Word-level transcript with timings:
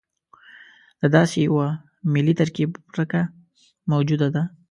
د 1.01 1.03
داسې 1.15 1.37
یوه 1.47 1.67
ملي 2.13 2.33
ترکیب 2.39 2.69
ورکه 2.91 3.21
موجوده 3.91 4.27
ده. 4.35 4.43